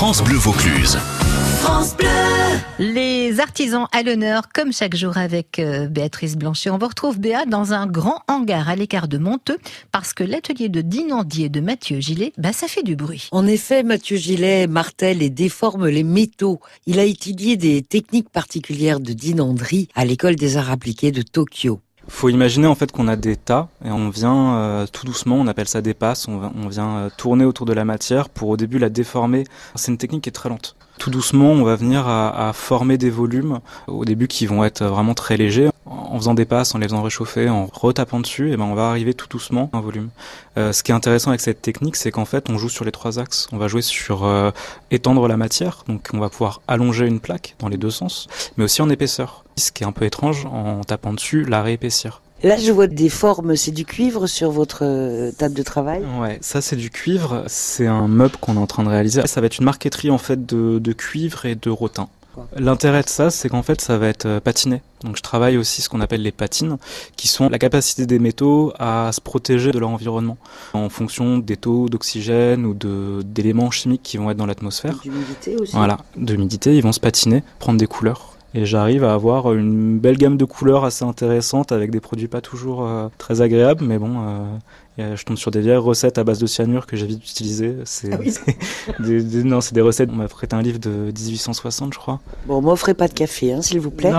[0.00, 0.96] France Bleu Vaucluse.
[1.60, 2.08] France Bleu.
[2.78, 6.70] Les artisans à l'honneur, comme chaque jour avec euh, Béatrice Blanchet.
[6.70, 9.58] On vous retrouve Béa dans un grand hangar à l'écart de Monteux
[9.92, 13.28] parce que l'atelier de Dinandier de Mathieu Gillet, bah, ça fait du bruit.
[13.30, 16.60] En effet, Mathieu Gillet martèle et déforme les métaux.
[16.86, 21.82] Il a étudié des techniques particulières de dinanderie à l'école des arts appliqués de Tokyo.
[22.10, 25.46] Faut imaginer en fait qu'on a des tas et on vient euh, tout doucement, on
[25.46, 28.78] appelle ça des passes, on, vient euh, tourner autour de la matière pour au début
[28.78, 29.44] la déformer.
[29.76, 30.76] C'est une technique qui est très lente.
[30.98, 34.84] Tout doucement, on va venir à, à former des volumes au début qui vont être
[34.84, 35.70] vraiment très légers.
[36.10, 38.88] En faisant des passes, en les faisant réchauffer, en retapant dessus, et ben on va
[38.90, 40.10] arriver tout doucement à un volume.
[40.58, 42.90] Euh, ce qui est intéressant avec cette technique, c'est qu'en fait, on joue sur les
[42.90, 43.46] trois axes.
[43.52, 44.50] On va jouer sur euh,
[44.90, 48.64] étendre la matière, donc on va pouvoir allonger une plaque dans les deux sens, mais
[48.64, 49.44] aussi en épaisseur.
[49.56, 52.22] Ce qui est un peu étrange, en tapant dessus, la réépaissir.
[52.42, 56.02] Là, je vois des formes, c'est du cuivre sur votre euh, table de travail.
[56.18, 57.44] Ouais, ça c'est du cuivre.
[57.46, 59.26] C'est un meuble qu'on est en train de réaliser.
[59.26, 62.08] Ça va être une marqueterie en fait de, de cuivre et de rotin.
[62.56, 64.82] L'intérêt de ça, c'est qu'en fait, ça va être euh, patiné.
[65.04, 66.76] Donc, je travaille aussi ce qu'on appelle les patines,
[67.16, 70.36] qui sont la capacité des métaux à se protéger de leur environnement
[70.74, 74.98] en fonction des taux d'oxygène ou de d'éléments chimiques qui vont être dans l'atmosphère.
[75.02, 75.74] D'humidité aussi.
[75.74, 78.29] Voilà, d'humidité, ils vont se patiner, prendre des couleurs.
[78.52, 82.40] Et j'arrive à avoir une belle gamme de couleurs assez intéressante avec des produits pas
[82.40, 84.44] toujours euh, très agréables, mais bon, euh,
[84.98, 87.76] euh, je tombe sur des vieilles recettes à base de cyanure que j'évite d'utiliser.
[87.84, 88.34] C'est Ah oui.
[88.98, 90.10] des, des- non, c'est des recettes.
[90.12, 92.18] On m'a prêté un livre de 1860, je crois.
[92.46, 94.12] Bon, m'offrez pas de café, hein, s'il vous plaît.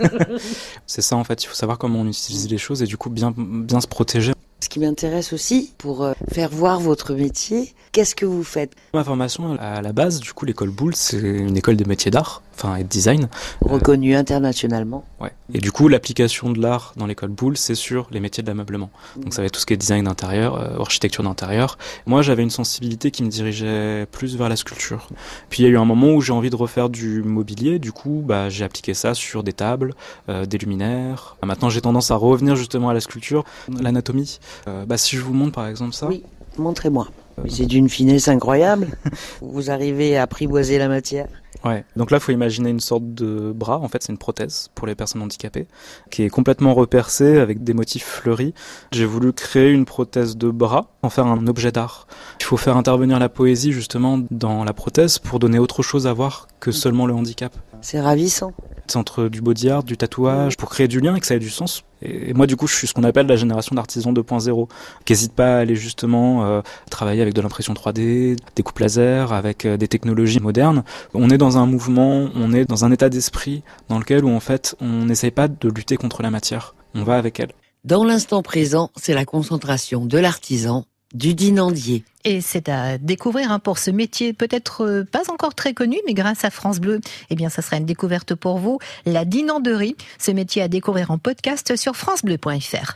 [0.86, 1.42] C'est ça en fait.
[1.42, 4.32] Il faut savoir comment on utilise les choses et du coup bien bien se protéger.
[4.62, 8.72] Ce qui m'intéresse aussi, pour faire voir votre métier, qu'est-ce que vous faites?
[8.94, 12.42] Ma formation à la base, du coup, l'école Boulle, c'est une école des métiers d'art,
[12.54, 13.28] enfin et de design.
[13.60, 15.04] Reconnu internationalement.
[15.20, 15.32] Ouais.
[15.52, 18.90] Et du coup, l'application de l'art dans l'école Boulle, c'est sur les métiers de l'ameublement.
[19.16, 21.76] Donc ça va être tout ce qui est design d'intérieur, euh, architecture d'intérieur.
[22.06, 25.08] Moi, j'avais une sensibilité qui me dirigeait plus vers la sculpture.
[25.50, 27.78] Puis il y a eu un moment où j'ai envie de refaire du mobilier.
[27.78, 29.94] Du coup, bah, j'ai appliqué ça sur des tables,
[30.30, 31.36] euh, des luminaires.
[31.42, 33.44] Maintenant, j'ai tendance à revenir justement à la sculpture,
[33.80, 34.38] l'anatomie.
[34.68, 36.06] Euh, bah, si je vous montre par exemple ça.
[36.06, 36.21] Oui,
[36.58, 37.08] montrez-moi.
[37.48, 38.88] C'est d'une finesse incroyable.
[39.40, 41.28] vous arrivez à apprivoiser la matière.
[41.64, 41.84] Ouais.
[41.96, 43.78] Donc là, faut imaginer une sorte de bras.
[43.78, 45.66] En fait, c'est une prothèse pour les personnes handicapées,
[46.10, 48.52] qui est complètement repercée avec des motifs fleuris.
[48.90, 52.06] J'ai voulu créer une prothèse de bras, en faire un objet d'art.
[52.40, 56.12] Il faut faire intervenir la poésie justement dans la prothèse pour donner autre chose à
[56.12, 57.54] voir que seulement le handicap.
[57.80, 58.52] C'est ravissant.
[58.94, 61.50] Entre du body art, du tatouage, pour créer du lien et que ça ait du
[61.50, 61.84] sens.
[62.02, 64.68] Et moi, du coup, je suis ce qu'on appelle la génération d'artisans 2.0,
[65.04, 66.60] qui n'hésite pas à aller justement euh,
[66.90, 70.82] travailler avec de l'impression 3D, des coupes laser, avec euh, des technologies modernes.
[71.14, 74.40] On est dans un mouvement, on est dans un état d'esprit dans lequel où en
[74.40, 76.74] fait, on n'essaye pas de lutter contre la matière.
[76.94, 77.52] On va avec elle.
[77.84, 80.84] Dans l'instant présent, c'est la concentration de l'artisan,
[81.14, 82.04] du dinandier.
[82.24, 86.14] Et c'est à découvrir hein, pour ce métier peut-être euh, pas encore très connu, mais
[86.14, 87.00] grâce à France Bleu,
[87.30, 88.78] eh bien, ça sera une découverte pour vous.
[89.06, 92.90] La dinanderie, ce métier à découvrir en podcast sur francebleu.fr.